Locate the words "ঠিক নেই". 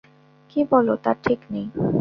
1.25-1.67